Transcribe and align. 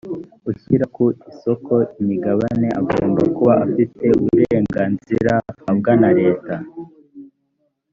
ushyira 0.49 0.85
ku 0.95 1.05
isoko 1.31 1.73
imigabane 2.01 2.67
agomba 2.79 3.21
kuba 3.35 3.53
afite 3.65 4.05
uburenganzira 4.19 5.33
ahabwa 5.51 5.91
na 6.01 6.09
leta 6.19 6.55